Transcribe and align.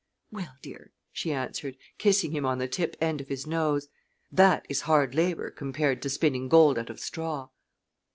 "Well, 0.31 0.55
dear," 0.63 0.93
she 1.11 1.31
answered, 1.31 1.77
kissing 1.99 2.31
him 2.31 2.43
on 2.43 2.57
the 2.57 2.67
tip 2.67 2.95
end 2.99 3.21
of 3.21 3.27
his 3.27 3.45
nose, 3.45 3.87
"that 4.31 4.65
is 4.67 4.81
hard 4.89 5.13
labor 5.13 5.51
compared 5.51 6.01
to 6.01 6.09
spinning 6.09 6.49
gold 6.49 6.79
out 6.79 6.89
of 6.89 6.99
straw." 6.99 7.49